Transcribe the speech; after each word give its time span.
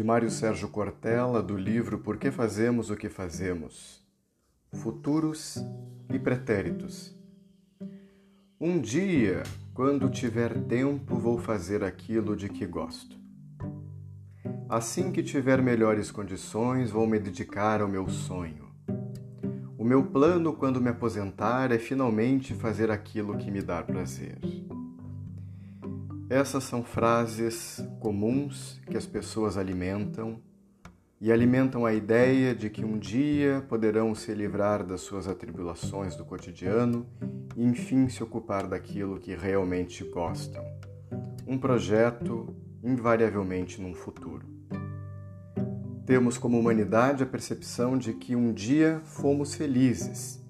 de 0.00 0.04
Mário 0.04 0.30
Sérgio 0.30 0.66
Cortella, 0.70 1.42
do 1.42 1.54
livro 1.54 1.98
Por 1.98 2.16
que 2.16 2.30
Fazemos 2.30 2.88
o 2.88 2.96
que 2.96 3.10
Fazemos? 3.10 4.02
Futuros 4.72 5.62
e 6.10 6.18
Pretéritos. 6.18 7.14
Um 8.58 8.80
dia, 8.80 9.42
quando 9.74 10.08
tiver 10.08 10.58
tempo, 10.62 11.16
vou 11.16 11.36
fazer 11.36 11.84
aquilo 11.84 12.34
de 12.34 12.48
que 12.48 12.64
gosto. 12.64 13.14
Assim 14.70 15.12
que 15.12 15.22
tiver 15.22 15.60
melhores 15.60 16.10
condições, 16.10 16.90
vou 16.90 17.06
me 17.06 17.18
dedicar 17.18 17.82
ao 17.82 17.88
meu 17.88 18.08
sonho. 18.08 18.70
O 19.76 19.84
meu 19.84 20.02
plano, 20.02 20.54
quando 20.54 20.80
me 20.80 20.88
aposentar, 20.88 21.72
é 21.72 21.78
finalmente 21.78 22.54
fazer 22.54 22.90
aquilo 22.90 23.36
que 23.36 23.50
me 23.50 23.60
dá 23.60 23.82
prazer. 23.82 24.38
Essas 26.30 26.62
são 26.62 26.84
frases 26.84 27.84
comuns 27.98 28.80
que 28.88 28.96
as 28.96 29.04
pessoas 29.04 29.56
alimentam 29.56 30.40
e 31.20 31.32
alimentam 31.32 31.84
a 31.84 31.92
ideia 31.92 32.54
de 32.54 32.70
que 32.70 32.84
um 32.84 33.00
dia 33.00 33.66
poderão 33.68 34.14
se 34.14 34.32
livrar 34.32 34.86
das 34.86 35.00
suas 35.00 35.26
atribulações 35.26 36.14
do 36.14 36.24
cotidiano 36.24 37.04
e 37.56 37.64
enfim 37.64 38.08
se 38.08 38.22
ocupar 38.22 38.68
daquilo 38.68 39.18
que 39.18 39.34
realmente 39.34 40.04
gostam. 40.04 40.64
Um 41.48 41.58
projeto 41.58 42.54
invariavelmente 42.80 43.82
num 43.82 43.92
futuro. 43.92 44.46
Temos 46.06 46.38
como 46.38 46.60
humanidade 46.60 47.24
a 47.24 47.26
percepção 47.26 47.98
de 47.98 48.12
que 48.12 48.36
um 48.36 48.52
dia 48.52 49.02
fomos 49.04 49.56
felizes 49.56 50.40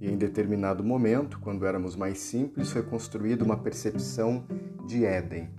e 0.00 0.08
em 0.08 0.16
determinado 0.16 0.84
momento, 0.84 1.40
quando 1.40 1.66
éramos 1.66 1.96
mais 1.96 2.18
simples, 2.18 2.70
foi 2.70 2.84
construída 2.84 3.44
uma 3.44 3.56
percepção 3.56 4.44
de 4.86 5.04
Éden, 5.04 5.50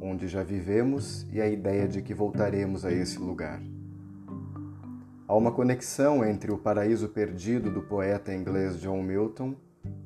onde 0.00 0.26
já 0.26 0.42
vivemos 0.42 1.26
e 1.30 1.40
a 1.40 1.46
ideia 1.46 1.86
de 1.86 2.00
que 2.00 2.14
voltaremos 2.14 2.84
a 2.84 2.90
esse 2.90 3.18
lugar. 3.18 3.60
Há 5.28 5.36
uma 5.36 5.52
conexão 5.52 6.24
entre 6.24 6.50
o 6.50 6.56
paraíso 6.56 7.08
perdido 7.08 7.70
do 7.70 7.82
poeta 7.82 8.34
inglês 8.34 8.80
John 8.80 9.02
Milton 9.02 9.54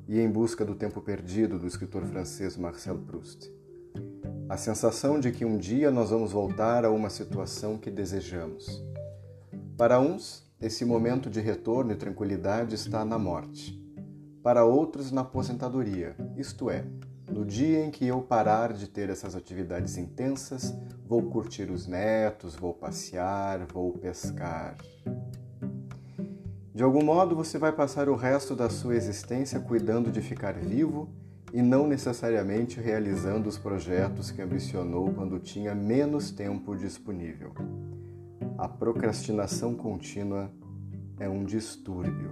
e 0.07 0.19
Em 0.19 0.29
Busca 0.29 0.65
do 0.65 0.75
Tempo 0.75 1.01
Perdido 1.01 1.57
do 1.57 1.65
escritor 1.65 2.03
francês 2.03 2.57
Marcel 2.57 2.97
Proust. 2.97 3.49
A 4.49 4.57
sensação 4.57 5.19
de 5.19 5.31
que 5.31 5.45
um 5.45 5.57
dia 5.57 5.89
nós 5.89 6.09
vamos 6.09 6.33
voltar 6.33 6.83
a 6.83 6.91
uma 6.91 7.09
situação 7.09 7.77
que 7.77 7.89
desejamos. 7.89 8.83
Para 9.77 9.99
uns, 10.01 10.45
esse 10.61 10.83
momento 10.83 11.29
de 11.29 11.39
retorno 11.39 11.93
e 11.93 11.95
tranquilidade 11.95 12.75
está 12.75 13.05
na 13.05 13.17
morte. 13.17 13.81
Para 14.43 14.65
outros, 14.65 15.11
na 15.11 15.21
aposentadoria, 15.21 16.15
isto 16.37 16.69
é, 16.69 16.85
no 17.29 17.45
dia 17.45 17.83
em 17.83 17.91
que 17.91 18.05
eu 18.05 18.21
parar 18.21 18.73
de 18.73 18.87
ter 18.87 19.09
essas 19.09 19.35
atividades 19.35 19.97
intensas, 19.97 20.73
vou 21.07 21.23
curtir 21.23 21.69
os 21.71 21.87
netos, 21.87 22.55
vou 22.55 22.73
passear, 22.73 23.65
vou 23.65 23.93
pescar. 23.93 24.77
De 26.73 26.83
algum 26.83 27.03
modo, 27.03 27.35
você 27.35 27.57
vai 27.57 27.71
passar 27.71 28.09
o 28.09 28.15
resto 28.15 28.55
da 28.55 28.69
sua 28.69 28.95
existência 28.95 29.59
cuidando 29.59 30.11
de 30.11 30.21
ficar 30.21 30.53
vivo 30.53 31.09
e 31.53 31.61
não 31.61 31.87
necessariamente 31.87 32.81
realizando 32.81 33.47
os 33.47 33.57
projetos 33.57 34.29
que 34.29 34.41
ambicionou 34.41 35.13
quando 35.13 35.39
tinha 35.39 35.73
menos 35.73 36.31
tempo 36.31 36.75
disponível. 36.75 37.53
A 38.57 38.67
procrastinação 38.67 39.73
contínua 39.73 40.51
é 41.17 41.29
um 41.29 41.45
distúrbio. 41.45 42.31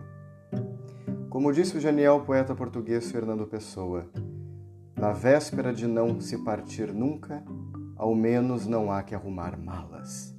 Como 1.29 1.51
disse 1.53 1.77
o 1.77 1.79
genial 1.79 2.21
poeta 2.25 2.53
português 2.53 3.11
Fernando 3.11 3.47
Pessoa, 3.47 4.09
na 4.95 5.11
véspera 5.11 5.73
de 5.73 5.87
não 5.87 6.19
se 6.21 6.37
partir 6.43 6.93
nunca, 6.93 7.43
ao 7.95 8.15
menos 8.15 8.65
não 8.65 8.91
há 8.91 9.03
que 9.03 9.15
arrumar 9.15 9.57
malas. 9.57 10.35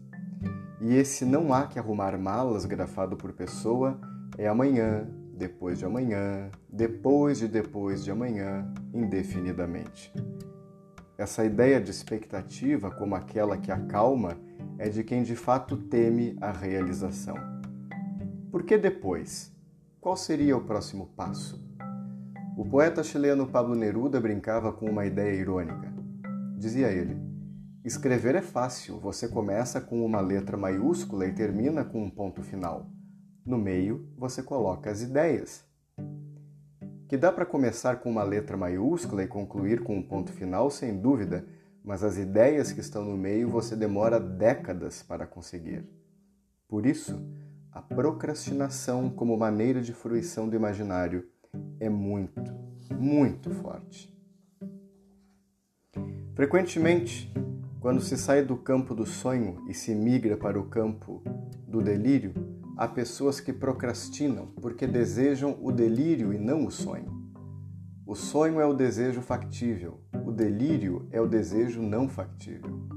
E 0.81 0.94
esse 0.94 1.25
não 1.25 1.53
há 1.53 1.66
que 1.66 1.78
arrumar 1.78 2.19
malas, 2.19 2.65
grafado 2.65 3.16
por 3.16 3.32
pessoa, 3.32 3.98
é 4.37 4.47
amanhã, 4.47 5.09
depois 5.37 5.78
de 5.78 5.84
amanhã, 5.84 6.50
depois 6.69 7.38
de 7.38 7.48
depois 7.48 8.04
de 8.04 8.10
amanhã, 8.10 8.70
indefinidamente. 8.92 10.12
Essa 11.16 11.44
ideia 11.44 11.81
de 11.81 11.91
expectativa, 11.91 12.91
como 12.91 13.15
aquela 13.15 13.56
que 13.56 13.71
acalma, 13.71 14.36
é 14.78 14.88
de 14.88 15.04
quem 15.04 15.22
de 15.22 15.36
fato 15.36 15.76
teme 15.76 16.36
a 16.41 16.50
realização. 16.50 17.36
Por 18.50 18.65
que 18.65 18.76
depois? 18.76 19.53
Qual 20.00 20.16
seria 20.16 20.56
o 20.56 20.65
próximo 20.65 21.06
passo? 21.16 21.63
O 22.56 22.65
poeta 22.65 23.03
chileno 23.03 23.48
Pablo 23.48 23.75
Neruda 23.75 24.20
brincava 24.20 24.72
com 24.72 24.88
uma 24.88 25.04
ideia 25.04 25.34
irônica. 25.34 25.92
Dizia 26.56 26.87
ele: 26.87 27.16
Escrever 27.84 28.37
é 28.37 28.41
fácil, 28.41 29.00
você 29.00 29.26
começa 29.26 29.81
com 29.81 30.06
uma 30.06 30.20
letra 30.20 30.56
maiúscula 30.56 31.26
e 31.26 31.34
termina 31.34 31.84
com 31.84 32.04
um 32.04 32.09
ponto 32.09 32.44
final. 32.44 32.87
No 33.44 33.59
meio, 33.59 34.09
você 34.16 34.41
coloca 34.41 34.88
as 34.88 35.03
ideias. 35.03 35.65
Que 37.09 37.16
dá 37.16 37.32
para 37.32 37.44
começar 37.44 37.97
com 37.97 38.09
uma 38.09 38.22
letra 38.22 38.56
maiúscula 38.56 39.25
e 39.25 39.28
concluir 39.28 39.82
com 39.82 39.97
um 39.97 40.03
ponto 40.03 40.32
final, 40.32 40.71
sem 40.71 40.97
dúvida, 40.97 41.44
mas 41.84 42.04
as 42.04 42.16
ideias 42.16 42.71
que 42.71 42.81
estão 42.81 43.04
no 43.04 43.16
meio 43.16 43.50
você 43.50 43.75
demora 43.75 44.21
décadas 44.21 45.03
para 45.03 45.26
conseguir. 45.26 45.84
Por 46.69 46.86
isso, 46.86 47.21
a 47.72 47.82
procrastinação 47.82 49.10
como 49.10 49.36
maneira 49.36 49.82
de 49.82 49.92
fruição 49.92 50.48
do 50.48 50.54
imaginário 50.54 51.34
é 51.78 51.88
muito, 51.88 52.42
muito 52.98 53.50
forte. 53.50 54.12
Frequentemente, 56.34 57.32
quando 57.81 58.00
se 58.00 58.16
sai 58.16 58.42
do 58.42 58.56
campo 58.56 58.94
do 58.94 59.06
sonho 59.06 59.65
e 59.69 59.75
se 59.75 59.94
migra 59.94 60.37
para 60.37 60.59
o 60.59 60.65
campo 60.65 61.22
do 61.69 61.82
delírio, 61.82 62.32
há 62.76 62.88
pessoas 62.88 63.41
que 63.41 63.53
procrastinam 63.53 64.47
porque 64.60 64.87
desejam 64.87 65.56
o 65.62 65.70
delírio 65.70 66.32
e 66.32 66.38
não 66.38 66.66
o 66.66 66.70
sonho. 66.70 67.12
O 68.06 68.15
sonho 68.15 68.60
é 68.60 68.66
o 68.66 68.75
desejo 68.75 69.21
factível, 69.21 70.00
o 70.26 70.32
delírio 70.32 71.06
é 71.10 71.21
o 71.21 71.26
desejo 71.26 71.81
não 71.81 72.09
factível. 72.09 72.88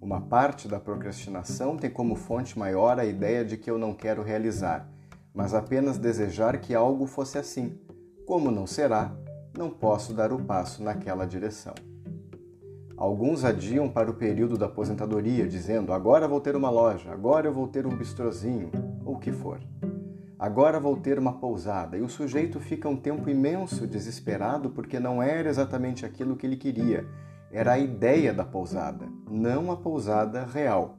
Uma 0.00 0.20
parte 0.20 0.66
da 0.66 0.80
procrastinação 0.80 1.76
tem 1.76 1.90
como 1.90 2.14
fonte 2.14 2.58
maior 2.58 2.98
a 2.98 3.04
ideia 3.04 3.44
de 3.44 3.56
que 3.56 3.70
eu 3.70 3.78
não 3.78 3.92
quero 3.92 4.22
realizar, 4.22 4.90
mas 5.34 5.54
apenas 5.54 5.98
desejar 5.98 6.60
que 6.60 6.74
algo 6.74 7.06
fosse 7.06 7.38
assim. 7.38 7.78
Como 8.26 8.50
não 8.50 8.66
será, 8.66 9.14
não 9.56 9.70
posso 9.70 10.12
dar 10.14 10.32
o 10.32 10.44
passo 10.44 10.82
naquela 10.82 11.26
direção. 11.26 11.74
Alguns 13.00 13.44
adiam 13.44 13.88
para 13.88 14.10
o 14.10 14.14
período 14.14 14.58
da 14.58 14.66
aposentadoria, 14.66 15.48
dizendo: 15.48 15.92
agora 15.92 16.28
vou 16.28 16.38
ter 16.38 16.54
uma 16.54 16.68
loja, 16.68 17.10
agora 17.10 17.48
eu 17.48 17.52
vou 17.52 17.66
ter 17.66 17.86
um 17.86 17.96
bistrozinho, 17.96 18.70
ou 19.04 19.14
o 19.14 19.18
que 19.18 19.32
for. 19.32 19.58
Agora 20.38 20.78
vou 20.78 20.96
ter 20.98 21.18
uma 21.18 21.32
pousada, 21.32 21.96
e 21.96 22.02
o 22.02 22.08
sujeito 22.10 22.60
fica 22.60 22.88
um 22.90 22.96
tempo 22.96 23.30
imenso 23.30 23.86
desesperado 23.86 24.68
porque 24.68 25.00
não 25.00 25.22
era 25.22 25.48
exatamente 25.48 26.04
aquilo 26.04 26.36
que 26.36 26.46
ele 26.46 26.58
queria, 26.58 27.06
era 27.50 27.72
a 27.72 27.78
ideia 27.78 28.34
da 28.34 28.44
pousada, 28.44 29.08
não 29.30 29.72
a 29.72 29.78
pousada 29.78 30.44
real. 30.44 30.98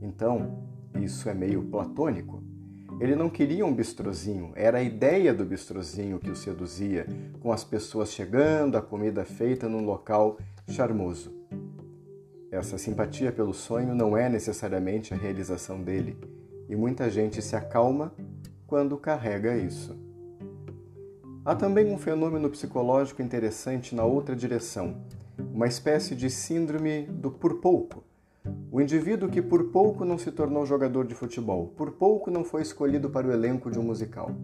Então, 0.00 0.64
isso 1.00 1.28
é 1.28 1.34
meio 1.34 1.64
platônico. 1.64 2.43
Ele 3.00 3.16
não 3.16 3.28
queria 3.28 3.66
um 3.66 3.74
bistrozinho, 3.74 4.52
era 4.54 4.78
a 4.78 4.82
ideia 4.82 5.34
do 5.34 5.44
bistrozinho 5.44 6.20
que 6.20 6.30
o 6.30 6.36
seduzia, 6.36 7.06
com 7.40 7.50
as 7.52 7.64
pessoas 7.64 8.12
chegando, 8.12 8.76
a 8.76 8.82
comida 8.82 9.24
feita 9.24 9.68
num 9.68 9.84
local 9.84 10.38
charmoso. 10.68 11.34
Essa 12.52 12.78
simpatia 12.78 13.32
pelo 13.32 13.52
sonho 13.52 13.94
não 13.96 14.16
é 14.16 14.28
necessariamente 14.28 15.12
a 15.12 15.16
realização 15.16 15.82
dele, 15.82 16.16
e 16.68 16.76
muita 16.76 17.10
gente 17.10 17.42
se 17.42 17.56
acalma 17.56 18.14
quando 18.64 18.96
carrega 18.96 19.56
isso. 19.56 19.98
Há 21.44 21.54
também 21.56 21.92
um 21.92 21.98
fenômeno 21.98 22.48
psicológico 22.48 23.20
interessante 23.20 23.94
na 23.94 24.04
outra 24.04 24.36
direção, 24.36 25.04
uma 25.52 25.66
espécie 25.66 26.14
de 26.14 26.30
síndrome 26.30 27.02
do 27.06 27.30
por 27.30 27.60
pouco 27.60 28.04
o 28.74 28.80
indivíduo 28.80 29.28
que 29.28 29.40
por 29.40 29.70
pouco 29.70 30.04
não 30.04 30.18
se 30.18 30.32
tornou 30.32 30.66
jogador 30.66 31.06
de 31.06 31.14
futebol, 31.14 31.68
por 31.76 31.92
pouco 31.92 32.28
não 32.28 32.42
foi 32.42 32.60
escolhido 32.60 33.08
para 33.08 33.28
o 33.28 33.30
elenco 33.30 33.70
de 33.70 33.78
um 33.78 33.84
musical. 33.84 34.34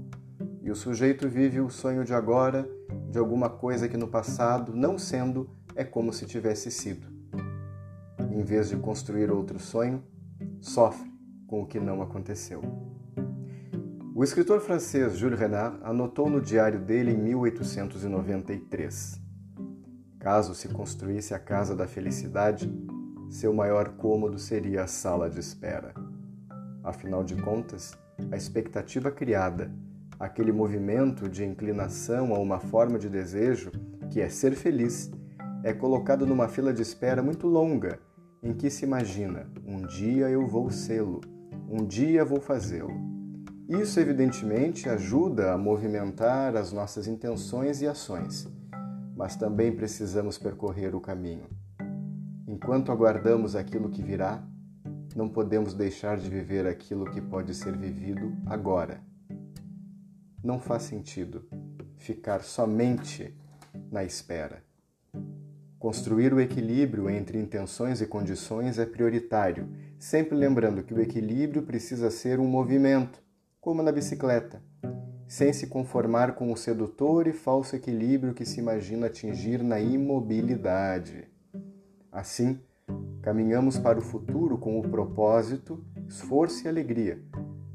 E 0.62 0.70
o 0.70 0.76
sujeito 0.76 1.28
vive 1.28 1.60
o 1.60 1.68
sonho 1.68 2.04
de 2.04 2.14
agora, 2.14 2.70
de 3.10 3.18
alguma 3.18 3.50
coisa 3.50 3.88
que 3.88 3.96
no 3.96 4.06
passado, 4.06 4.72
não 4.72 4.96
sendo, 4.96 5.50
é 5.74 5.82
como 5.82 6.12
se 6.12 6.26
tivesse 6.26 6.70
sido. 6.70 7.08
Em 8.30 8.44
vez 8.44 8.68
de 8.68 8.76
construir 8.76 9.32
outro 9.32 9.58
sonho, 9.58 10.00
sofre 10.60 11.10
com 11.48 11.62
o 11.62 11.66
que 11.66 11.80
não 11.80 12.00
aconteceu. 12.00 12.62
O 14.14 14.22
escritor 14.22 14.60
francês 14.60 15.16
Jules 15.16 15.40
Renard 15.40 15.80
anotou 15.82 16.30
no 16.30 16.40
diário 16.40 16.78
dele 16.78 17.10
em 17.10 17.18
1893: 17.18 19.20
Caso 20.20 20.54
se 20.54 20.68
construísse 20.68 21.34
a 21.34 21.38
casa 21.40 21.74
da 21.74 21.88
felicidade, 21.88 22.72
seu 23.30 23.54
maior 23.54 23.90
cômodo 23.90 24.38
seria 24.40 24.82
a 24.82 24.86
sala 24.88 25.30
de 25.30 25.38
espera. 25.38 25.94
Afinal 26.82 27.22
de 27.22 27.36
contas, 27.36 27.96
a 28.30 28.36
expectativa 28.36 29.10
criada, 29.12 29.72
aquele 30.18 30.50
movimento 30.50 31.28
de 31.28 31.44
inclinação 31.44 32.34
a 32.34 32.38
uma 32.40 32.58
forma 32.58 32.98
de 32.98 33.08
desejo, 33.08 33.70
que 34.10 34.20
é 34.20 34.28
ser 34.28 34.56
feliz, 34.56 35.12
é 35.62 35.72
colocado 35.72 36.26
numa 36.26 36.48
fila 36.48 36.72
de 36.72 36.82
espera 36.82 37.22
muito 37.22 37.46
longa 37.46 38.00
em 38.42 38.52
que 38.52 38.68
se 38.68 38.84
imagina: 38.84 39.46
um 39.64 39.86
dia 39.86 40.28
eu 40.28 40.44
vou 40.46 40.68
sê-lo, 40.68 41.20
um 41.70 41.86
dia 41.86 42.24
vou 42.24 42.40
fazê-lo. 42.40 42.92
Isso, 43.68 44.00
evidentemente, 44.00 44.88
ajuda 44.88 45.52
a 45.52 45.58
movimentar 45.58 46.56
as 46.56 46.72
nossas 46.72 47.06
intenções 47.06 47.80
e 47.80 47.86
ações, 47.86 48.48
mas 49.16 49.36
também 49.36 49.70
precisamos 49.70 50.36
percorrer 50.36 50.96
o 50.96 51.00
caminho. 51.00 51.59
Enquanto 52.62 52.92
aguardamos 52.92 53.56
aquilo 53.56 53.88
que 53.88 54.02
virá, 54.02 54.44
não 55.16 55.30
podemos 55.30 55.72
deixar 55.72 56.18
de 56.18 56.28
viver 56.28 56.66
aquilo 56.66 57.10
que 57.10 57.18
pode 57.18 57.54
ser 57.54 57.74
vivido 57.74 58.36
agora. 58.44 59.00
Não 60.44 60.60
faz 60.60 60.82
sentido 60.82 61.42
ficar 61.96 62.42
somente 62.42 63.34
na 63.90 64.04
espera. 64.04 64.62
Construir 65.78 66.34
o 66.34 66.40
equilíbrio 66.40 67.08
entre 67.08 67.38
intenções 67.38 68.02
e 68.02 68.06
condições 68.06 68.78
é 68.78 68.84
prioritário, 68.84 69.66
sempre 69.98 70.36
lembrando 70.36 70.82
que 70.82 70.92
o 70.92 71.00
equilíbrio 71.00 71.62
precisa 71.62 72.10
ser 72.10 72.38
um 72.38 72.46
movimento, 72.46 73.22
como 73.58 73.82
na 73.82 73.90
bicicleta, 73.90 74.62
sem 75.26 75.50
se 75.54 75.66
conformar 75.66 76.34
com 76.34 76.52
o 76.52 76.56
sedutor 76.58 77.26
e 77.26 77.32
falso 77.32 77.74
equilíbrio 77.74 78.34
que 78.34 78.44
se 78.44 78.60
imagina 78.60 79.06
atingir 79.06 79.62
na 79.62 79.80
imobilidade. 79.80 81.26
Assim, 82.12 82.60
caminhamos 83.22 83.78
para 83.78 83.98
o 83.98 84.02
futuro 84.02 84.58
com 84.58 84.78
o 84.78 84.88
propósito, 84.88 85.84
esforço 86.08 86.64
e 86.64 86.68
alegria, 86.68 87.22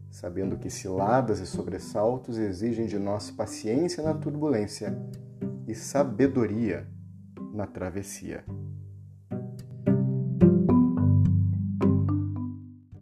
sabendo 0.10 0.58
que 0.58 0.70
ciladas 0.70 1.40
e 1.40 1.46
sobressaltos 1.46 2.38
exigem 2.38 2.86
de 2.86 3.00
nós 3.00 3.32
paciência 3.32 4.04
na 4.04 4.14
turbulência 4.14 4.98
e 5.68 5.74
sabedoria 5.74 6.88
na 7.54 7.66
travessia. 7.66 8.44